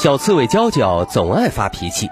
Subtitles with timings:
[0.00, 2.08] 小刺猬娇娇总爱发脾气，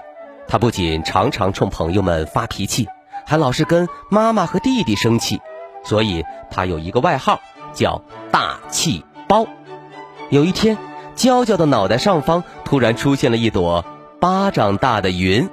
[0.47, 2.87] 它不仅常常冲朋友们发脾气，
[3.25, 5.41] 还老是跟妈妈和弟弟生气，
[5.83, 7.39] 所以它有一个外号
[7.73, 9.47] 叫“大气包”。
[10.29, 10.77] 有一天，
[11.15, 13.83] 娇娇的脑袋上方突然出现了一朵
[14.19, 15.49] 巴掌大的云，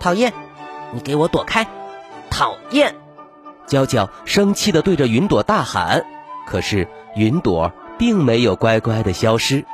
[0.00, 0.32] 讨厌，
[0.92, 1.66] 你给我躲开！
[2.30, 2.94] 讨厌！
[3.66, 6.06] 娇娇生气地对着云朵大喊，
[6.46, 9.66] 可是云朵并没有乖乖地消失，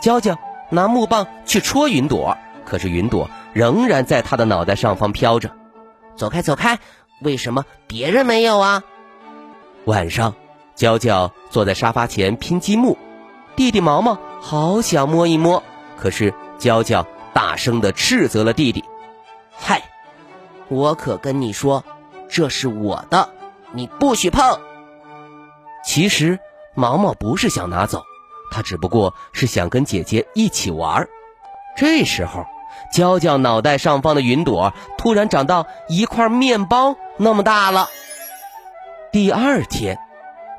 [0.00, 0.36] 娇娇。
[0.72, 5.54] 拿木棒去戳云朵，可是云朵仍然在他的脑袋上方飘着。
[6.16, 6.78] 走开，走开！
[7.20, 8.82] 为什么别人没有啊？
[9.84, 10.34] 晚上，
[10.74, 12.96] 娇娇坐在沙发前拼积木，
[13.54, 15.62] 弟弟毛毛好想摸一摸，
[15.98, 18.82] 可是娇娇大声的斥责了弟弟
[19.54, 19.82] ：“嗨，
[20.68, 21.84] 我可跟你说，
[22.30, 23.28] 这是我的，
[23.72, 24.58] 你不许碰。”
[25.84, 26.38] 其实
[26.74, 28.02] 毛毛不是想拿走。
[28.52, 31.08] 他只不过是想跟姐姐一起玩
[31.74, 32.44] 这时候，
[32.92, 37.88] 娇娇脑袋上方的云朵突然长到一块面包那么大了。
[39.10, 39.98] 第二天，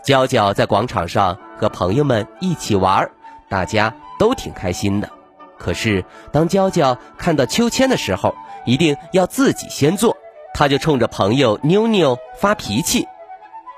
[0.03, 3.11] 娇娇在广场上和朋友们一起玩
[3.47, 5.09] 大家都挺开心的。
[5.57, 8.35] 可是，当娇娇看到秋千的时候，
[8.65, 10.17] 一定要自己先坐，
[10.53, 13.07] 她就冲着朋友妞妞发脾气。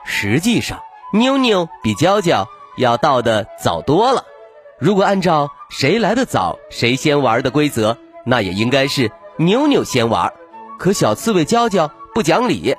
[0.06, 0.80] 实际上，
[1.14, 2.48] 妞妞比娇娇。
[2.78, 4.24] 要到的早多了，
[4.80, 10.34] 如果按照谁来的早谁先玩的规则，那也应该是妞妞先玩。
[10.78, 12.76] 可小刺猬娇娇不讲理，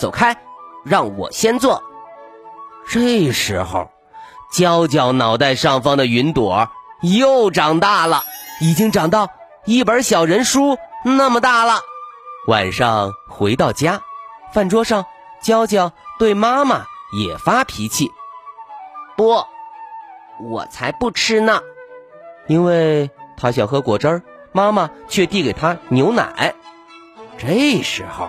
[0.00, 0.36] 走开，
[0.84, 1.82] 让我先做。
[2.88, 3.90] 这时候，
[4.52, 6.68] 娇娇脑袋上方的云朵
[7.02, 8.24] 又长大了，
[8.60, 9.30] 已经长到
[9.66, 11.80] 一本小人书那么大了。
[12.46, 14.00] 晚上回到家，
[14.52, 15.04] 饭桌上，
[15.42, 18.10] 娇娇对妈妈也发脾气。
[19.18, 19.44] 不，
[20.40, 21.60] 我才不吃呢，
[22.46, 26.54] 因为他想喝果汁儿，妈妈却递给他牛奶。
[27.36, 28.28] 这时候，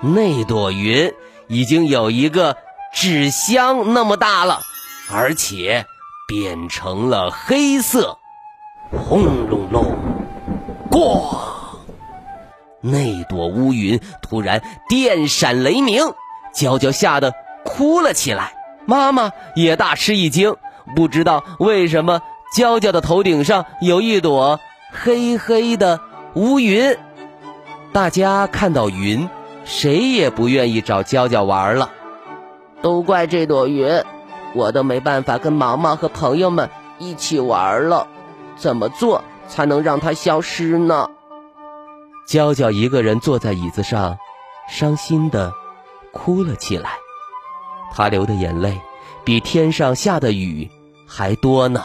[0.00, 1.12] 那朵云
[1.48, 2.56] 已经有一个
[2.94, 4.60] 纸箱那么大了，
[5.10, 5.84] 而且
[6.28, 8.16] 变成了黑色。
[8.92, 9.96] 轰隆隆，
[10.88, 11.36] 咣！
[12.80, 16.14] 那朵乌云突然电闪雷鸣，
[16.54, 17.34] 娇娇吓得
[17.64, 18.52] 哭了起来。
[18.86, 20.56] 妈妈也大吃一惊，
[20.94, 22.22] 不知道为什么
[22.56, 24.60] 娇娇的头顶上有一朵
[24.92, 26.00] 黑黑的
[26.34, 26.96] 乌云。
[27.92, 29.28] 大家看到云，
[29.64, 31.90] 谁也不愿意找娇娇玩了。
[32.82, 34.04] 都怪这朵云，
[34.54, 38.06] 我都没办法跟毛毛和朋友们一起玩了。
[38.56, 41.08] 怎么做才能让它消失呢？
[42.26, 44.18] 娇娇一个人坐在椅子上，
[44.68, 45.52] 伤心的
[46.12, 46.90] 哭了起来。
[47.92, 48.80] 他流的眼泪
[49.24, 50.70] 比天上下的雨
[51.06, 51.84] 还多呢。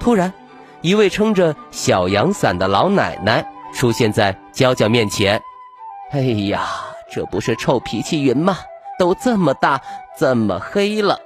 [0.00, 0.32] 突然，
[0.80, 3.44] 一位撑着小阳伞的老奶奶
[3.74, 5.42] 出现在娇娇面前。
[6.12, 6.66] “哎呀，
[7.10, 8.58] 这不是臭脾气云吗？
[8.98, 9.80] 都这么大，
[10.18, 11.18] 这么黑了，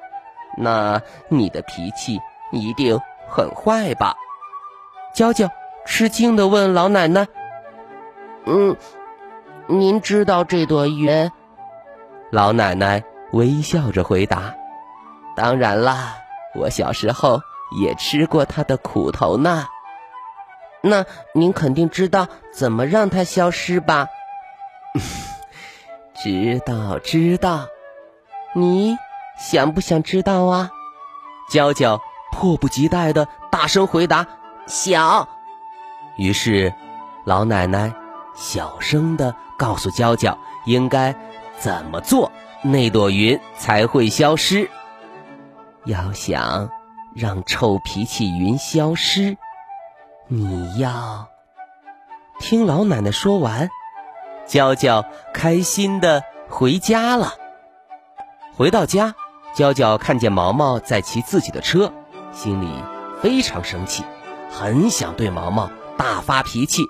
[0.58, 2.18] 那你的脾气
[2.50, 4.14] 一定很坏吧？”
[5.14, 5.48] 娇娇
[5.84, 7.26] 吃惊的问老奶奶。
[8.46, 8.76] “嗯，
[9.68, 11.30] 您知道这朵云？”
[12.32, 13.02] 老奶奶。
[13.32, 14.54] 微笑着回答
[15.36, 16.16] ：“当然啦，
[16.54, 17.40] 我小时候
[17.80, 19.66] 也吃过它的苦头呢。
[20.82, 24.08] 那您肯定知道怎么让它消失吧
[26.22, 27.66] ？”“知道，知道。
[28.54, 28.96] 你
[29.38, 30.70] 想不想知道啊？”
[31.50, 32.00] 娇娇
[32.30, 34.26] 迫不及待的大声回答
[34.66, 35.26] ：“想。”
[36.18, 36.74] 于是，
[37.24, 37.92] 老奶奶
[38.34, 40.36] 小声的告诉娇娇
[40.66, 41.14] 应该
[41.58, 42.30] 怎么做。
[42.64, 44.70] 那朵云才会消失。
[45.84, 46.70] 要想
[47.12, 49.36] 让臭脾气云消失，
[50.28, 51.26] 你要
[52.38, 53.68] 听老奶奶说完。
[54.46, 55.04] 娇娇
[55.34, 57.34] 开心的回家了。
[58.56, 59.14] 回到家，
[59.54, 61.92] 娇娇看见毛毛在骑自己的车，
[62.32, 62.68] 心里
[63.20, 64.04] 非常生气，
[64.50, 66.84] 很想对毛毛大发脾气。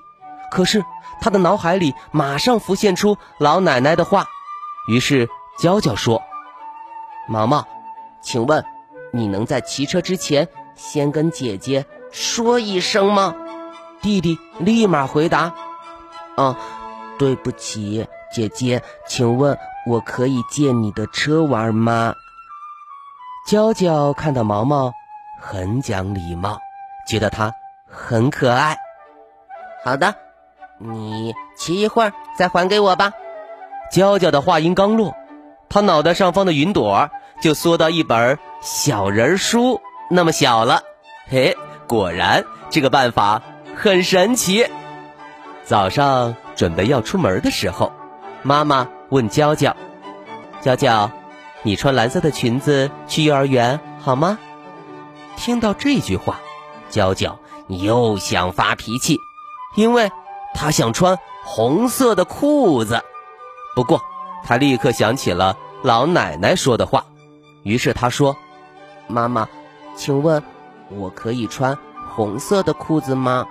[0.50, 0.84] 可是
[1.20, 4.26] 她的脑海里马上浮现出老奶奶的话，
[4.86, 5.30] 于是。
[5.62, 6.20] 娇娇说
[7.28, 7.64] ：“毛毛，
[8.20, 8.64] 请问
[9.12, 13.36] 你能在骑车之前先跟姐姐说一声吗？
[14.00, 15.54] 弟弟立马回答
[16.36, 16.56] ：“哦，
[17.16, 19.56] 对不起，姐姐，请问
[19.86, 22.12] 我可以借你的车玩吗？”
[23.46, 24.92] 娇娇看到毛毛
[25.40, 26.58] 很讲礼貌，
[27.06, 27.54] 觉得他
[27.86, 28.76] 很可爱。
[29.84, 30.16] 好的，
[30.78, 33.12] 你骑一会儿再还给我吧。
[33.92, 35.14] 娇娇的话音刚落，
[35.72, 37.08] 他脑袋上方的云朵
[37.40, 39.80] 就缩到一本小人书
[40.10, 40.82] 那么小了。
[41.30, 43.40] 嘿，果然这个办法。
[43.74, 44.66] 很神奇。
[45.64, 47.90] 早上准备要出门的时候，
[48.42, 49.74] 妈妈问娇娇
[50.60, 51.10] ：“娇娇，
[51.62, 54.38] 你穿蓝色的裙子去幼儿园好吗？”
[55.36, 56.38] 听到这句话，
[56.90, 59.18] 娇娇又想发脾气，
[59.74, 60.12] 因为
[60.54, 63.02] 她想穿红色的裤子。
[63.74, 64.02] 不过，
[64.44, 67.04] 他立刻想起了老奶奶说的话，
[67.62, 68.36] 于是他说
[69.08, 69.48] ：“妈妈，
[69.96, 70.42] 请问
[70.90, 71.76] 我可以穿
[72.14, 73.46] 红色的裤子吗？”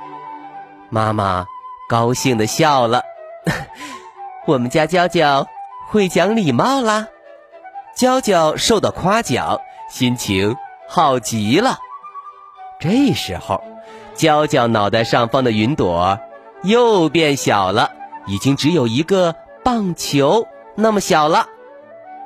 [0.90, 1.46] 妈妈
[1.88, 3.04] 高兴的笑了，
[4.46, 5.48] 我们家娇娇
[5.90, 7.08] 会讲礼貌啦。
[7.96, 9.60] 娇娇受到夸奖，
[9.90, 10.56] 心情
[10.88, 11.80] 好极了。
[12.80, 13.64] 这时候，
[14.16, 16.20] 娇娇脑袋上方的云朵
[16.64, 17.92] 又变小了，
[18.26, 21.48] 已经只有一个棒球那么小了。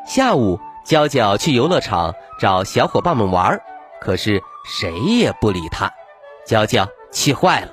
[0.08, 3.62] 下午，娇娇去游乐场找小伙伴们玩，
[4.00, 5.92] 可是谁也不理她，
[6.46, 7.72] 娇娇气坏了。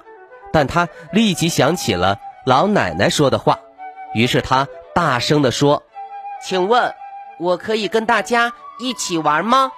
[0.52, 3.58] 但她立即想起了老奶奶说的话，
[4.14, 5.82] 于是她大声地说
[6.42, 6.94] ：“请问，
[7.38, 9.72] 我可以跟大家一起玩吗？”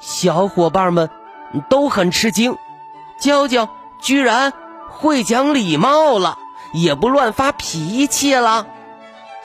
[0.00, 1.10] 小伙伴们
[1.68, 2.56] 都很吃惊，
[3.18, 3.68] 娇娇
[4.00, 4.52] 居然
[4.90, 6.38] 会讲礼貌了，
[6.72, 8.66] 也不乱发脾气了。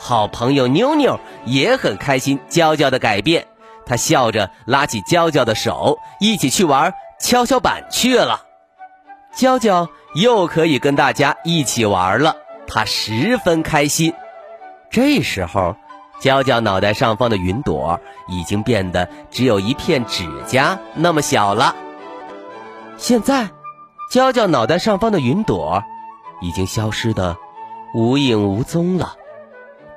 [0.03, 3.45] 好朋友妞妞也很开心娇娇的改变，
[3.85, 8.41] 她笑着拉起娇娇的手，一起去玩跷跷板去了。
[9.35, 9.87] 娇娇。
[10.13, 12.35] 又可以跟大家一起玩了，
[12.67, 14.13] 他十分开心。
[14.89, 15.77] 这时候，
[16.19, 21.73] 娇娇脑袋上方的云朵已经变得只有一片指甲那么小了。
[22.97, 23.51] 现在，
[24.11, 25.81] 娇娇脑袋上方的云朵
[26.41, 27.37] 已经消失的
[27.95, 29.15] 无影无踪了。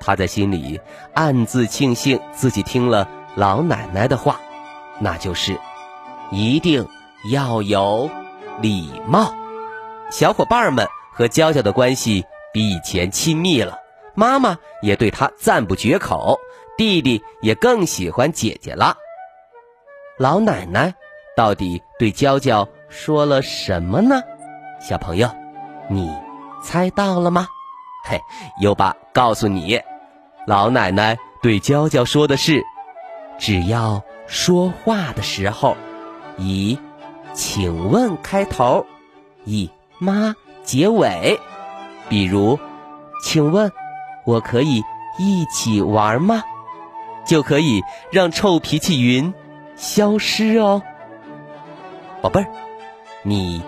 [0.00, 0.80] 他在心里
[1.14, 4.40] 暗自庆幸自己听了老奶奶的话，
[5.00, 5.58] 那就是
[6.30, 6.86] 一定
[7.32, 8.10] 要有
[8.60, 9.32] 礼貌。
[10.10, 13.78] 小伙伴们和娇娇的关系比以前亲密了，
[14.14, 16.38] 妈妈也对她赞不绝口，
[16.76, 18.96] 弟弟也更喜欢姐姐了。
[20.18, 20.94] 老奶奶
[21.36, 24.22] 到底对娇娇说了什么呢？
[24.80, 25.28] 小朋友，
[25.88, 26.08] 你
[26.62, 27.48] 猜到了吗？
[28.04, 28.20] 嘿，
[28.60, 29.80] 优爸告诉你，
[30.46, 32.62] 老奶奶对娇娇说的是：
[33.38, 35.76] 只要说话的时候，
[36.36, 36.78] 以
[37.32, 38.84] “请问”开头，
[39.44, 39.70] 以。
[39.98, 40.34] 妈，
[40.64, 41.40] 结尾，
[42.08, 42.58] 比如，
[43.22, 43.72] 请问，
[44.24, 44.82] 我可以
[45.18, 46.42] 一起玩吗？
[47.24, 47.80] 就可以
[48.10, 49.32] 让臭脾气云
[49.76, 50.82] 消失哦。
[52.20, 52.46] 宝贝儿，
[53.22, 53.62] 你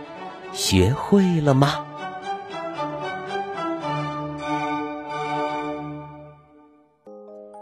[0.53, 1.87] 学会了吗？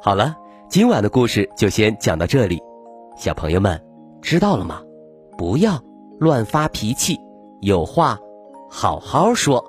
[0.04, 0.36] 好了，
[0.68, 2.60] 今晚的故事就先讲到这里，
[3.16, 3.82] 小朋友们
[4.20, 4.82] 知道了吗？
[5.38, 5.80] 不要
[6.20, 7.18] 乱发脾气，
[7.62, 8.18] 有话。
[8.70, 9.64] 好好说，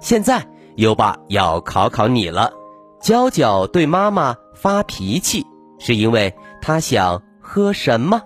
[0.00, 0.44] 现在
[0.74, 2.50] 优爸要考考你了。
[3.00, 5.46] 娇娇对妈妈发脾气，
[5.78, 8.20] 是因为她想喝什么？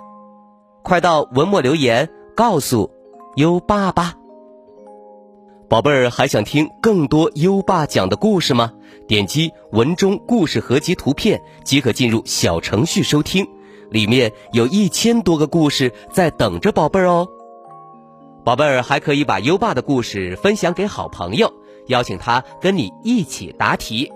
[0.82, 2.90] 快到文末留言告诉
[3.36, 4.14] 优爸吧。
[5.72, 8.72] 宝贝儿，还想听更多优爸讲的故事吗？
[9.08, 13.48] 点击文中故事合集图片即可进入小程序收听，
[13.88, 17.26] 里面有一千多个故事在等着宝贝儿哦。
[18.44, 21.50] 宝贝儿还可以把优爸的故事分享给好朋友，
[21.86, 24.12] 邀请他跟你一起答题。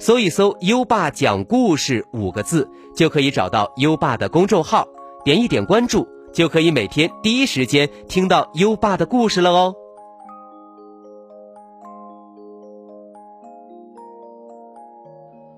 [0.00, 4.88] 搜一搜“优爸讲故事”五个字，就可以找到优爸的公众号，
[5.24, 9.76] 点一点关注，就可以每天第一时间听到优爸的故事了哦。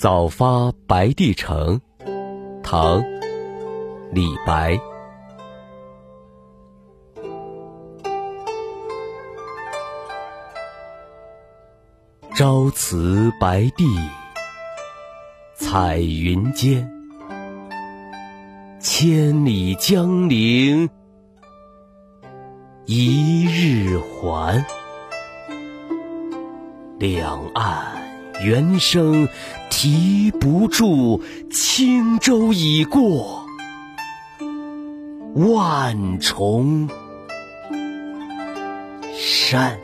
[0.00, 1.78] 早发白帝城，
[2.62, 3.02] 唐·
[4.10, 4.80] 李白。
[12.34, 13.84] 朝辞白帝
[15.54, 16.90] 彩云间，
[18.80, 20.88] 千里江陵
[22.86, 24.64] 一日还。
[26.98, 27.99] 两岸
[28.42, 29.28] 猿声
[29.68, 33.44] 啼不住，轻舟已过
[35.34, 36.88] 万重
[39.16, 39.78] 山。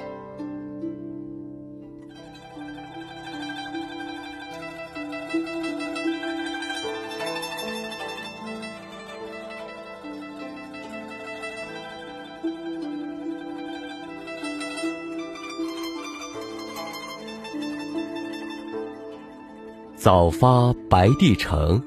[20.07, 21.83] 早发白帝城，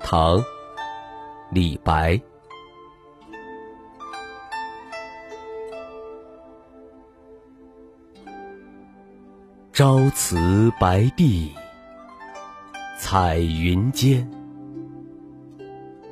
[0.00, 0.38] 唐·
[1.50, 2.18] 李白。
[9.74, 11.52] 朝辞白帝
[12.98, 14.26] 彩云间，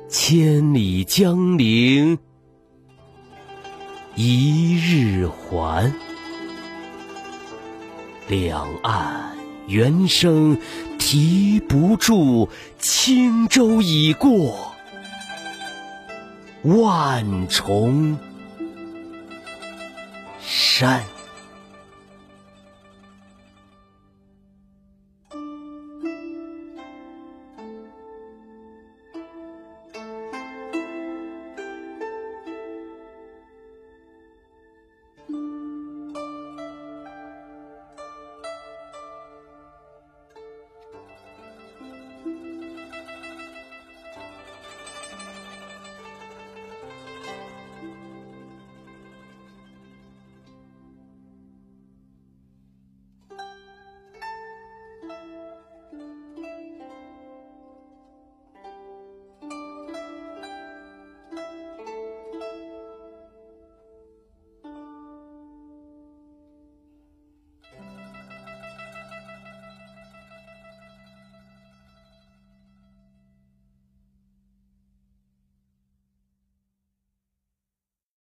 [0.07, 2.15] 千里江陵
[4.13, 5.91] 一日还。
[8.27, 9.35] 两岸
[9.65, 10.55] 猿声。
[11.05, 14.73] 啼不住，轻舟已过
[16.61, 18.17] 万重
[20.41, 21.03] 山。